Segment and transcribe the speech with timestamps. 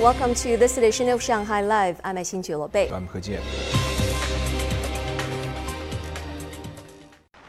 [0.00, 2.00] Welcome to this edition of Shanghai Live.
[2.02, 2.88] I'm Xin Bei.
[2.88, 3.42] I'm He Jian.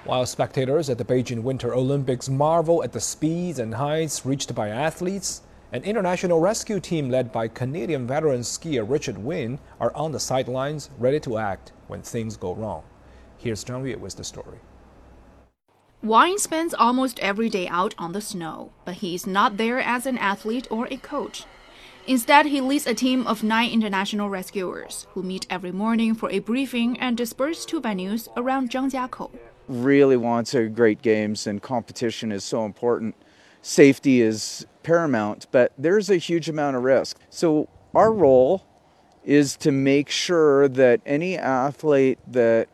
[0.04, 4.68] While spectators at the Beijing Winter Olympics marvel at the speeds and heights reached by
[4.68, 10.20] athletes, an international rescue team led by Canadian veteran skier Richard Wyne are on the
[10.20, 12.84] sidelines ready to act when things go wrong.
[13.38, 14.60] Here's Zhang Yue with the story.
[16.04, 20.06] Wyne spends almost every day out on the snow, but he is not there as
[20.06, 21.46] an athlete or a coach.
[22.08, 26.40] Instead, he leads a team of nine international rescuers who meet every morning for a
[26.40, 29.30] briefing and disperse to venues around Zhangjiakou.
[29.68, 33.16] Really want to great games, and competition is so important.
[33.62, 37.18] Safety is paramount, but there's a huge amount of risk.
[37.30, 38.66] So, our role
[39.24, 42.68] is to make sure that any athlete that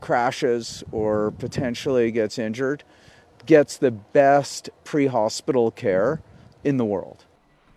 [0.00, 2.82] crashes or potentially gets injured
[3.44, 6.22] gets the best pre hospital care
[6.64, 7.26] in the world.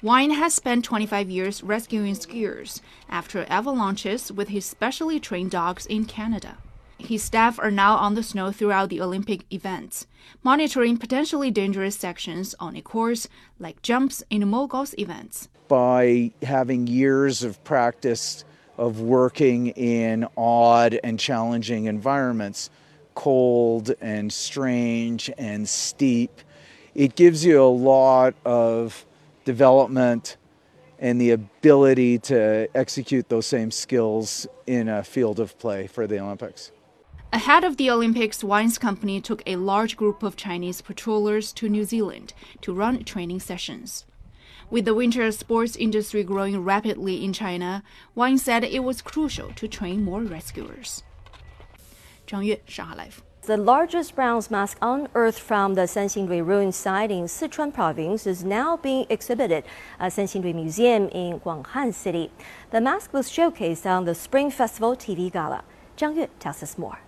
[0.03, 6.03] Wyne has spent 25 years rescuing skiers after avalanches with his specially trained dogs in
[6.03, 6.57] Canada.
[6.97, 10.05] His staff are now on the snow throughout the Olympic events,
[10.43, 13.29] monitoring potentially dangerous sections on a course
[13.59, 15.47] like jumps in moguls events.
[15.69, 18.43] By having years of practice
[18.77, 22.69] of working in odd and challenging environments,
[23.15, 26.41] cold and strange and steep,
[26.93, 29.05] it gives you a lot of
[29.45, 30.37] development,
[30.99, 36.19] and the ability to execute those same skills in a field of play for the
[36.19, 36.71] Olympics.
[37.33, 41.83] Ahead of the Olympics, Wyne's company took a large group of Chinese patrollers to New
[41.83, 44.05] Zealand to run training sessions.
[44.69, 47.83] With the winter sports industry growing rapidly in China,
[48.15, 51.03] Wine said it was crucial to train more rescuers.
[52.27, 53.23] Zhang Yue, Shanghai Live.
[53.45, 58.77] The largest bronze mask unearthed from the Sanxingdui ruin site in Sichuan province is now
[58.77, 59.65] being exhibited
[59.99, 62.31] at Sanxingdui Museum in Guanghan City.
[62.71, 65.65] The mask was showcased on the Spring Festival TV Gala.
[65.97, 66.99] Zhang Yue tells us more.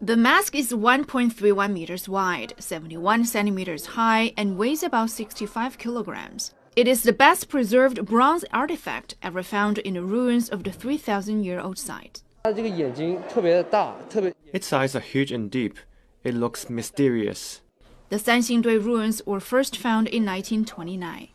[0.00, 6.54] The mask is 1.31 meters wide, 71 centimeters high, and weighs about 65 kilograms.
[6.74, 11.44] It is the best preserved bronze artifact ever found in the ruins of the 3,000
[11.44, 12.22] year old site.
[14.52, 15.78] Its eyes are huge and deep.
[16.24, 17.60] It looks mysterious.
[18.08, 21.28] The Sanxingdui ruins were first found in 1929.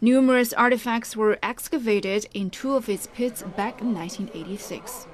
[0.00, 5.06] Numerous artifacts were excavated in two of its pits back in 1986.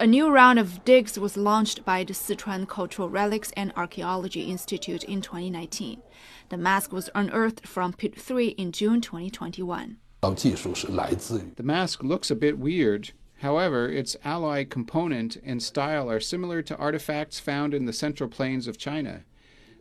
[0.00, 5.04] A new round of digs was launched by the Sichuan Cultural Relics and Archaeology Institute
[5.04, 6.02] in 2019.
[6.48, 9.96] The mask was unearthed from Pit 3 in June 2021.
[10.20, 13.12] The mask looks a bit weird.
[13.44, 18.66] However, its alloy component and style are similar to artifacts found in the central plains
[18.66, 19.24] of China.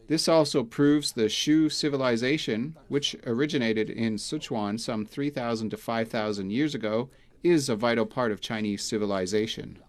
[0.10, 6.76] This also proves the Shu civilization, which originated in Sichuan some 3,000 to 5,000 years
[6.76, 7.10] ago,
[7.42, 9.80] is a vital part of Chinese civilization.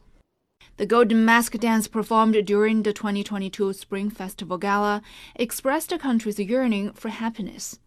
[0.76, 5.02] The Golden Mask dance performed during the 2022 Spring Festival Gala
[5.34, 7.80] expressed the country's yearning for happiness.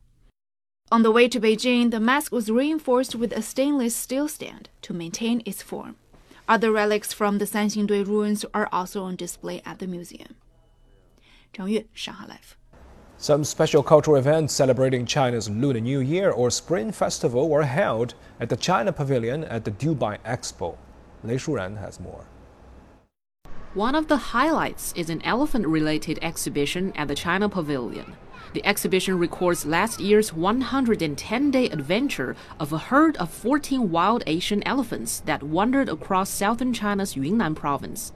[0.90, 4.94] On the way to Beijing, the mask was reinforced with a stainless steel stand to
[4.94, 5.98] maintain its form.
[6.48, 10.36] Other relics from the Sanxingdui ruins are also on display at the museum.
[11.54, 12.56] Zhang Yue, Shanghai Live.
[13.18, 18.48] Some special cultural events celebrating China's Lunar New Year or Spring Festival were held at
[18.48, 20.78] the China Pavilion at the Dubai Expo.
[21.22, 22.26] Lei Shuran has more.
[23.78, 28.16] One of the highlights is an elephant related exhibition at the China Pavilion.
[28.54, 34.64] The exhibition records last year's 110 day adventure of a herd of 14 wild Asian
[34.64, 38.14] elephants that wandered across southern China's Yunnan province.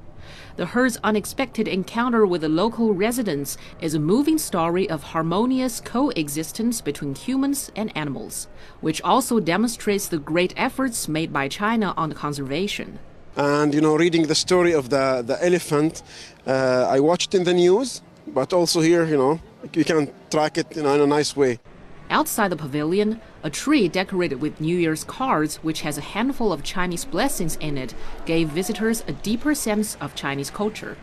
[0.56, 6.82] The herd's unexpected encounter with the local residents is a moving story of harmonious coexistence
[6.82, 8.48] between humans and animals,
[8.80, 12.98] which also demonstrates the great efforts made by China on conservation.
[13.36, 16.04] And you know, reading the story of the, the elephant,
[16.46, 19.40] uh, I watched in the news, but also here, you know,
[19.74, 21.60] you can track it you know, in a nice way.
[22.10, 26.62] Outside the pavilion, a tree decorated with New Year's cards, which has a handful of
[26.62, 27.96] Chinese blessings in it,
[28.26, 30.98] gave visitors a deeper sense of Chinese culture.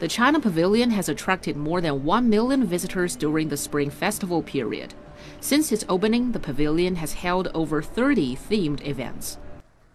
[0.00, 4.92] The China Pavilion has attracted more than 1 million visitors during the Spring Festival period.
[5.40, 9.38] Since its opening, the pavilion has held over 30 themed events.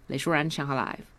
[0.09, 1.10] Lei Shuran, Shanghai Live.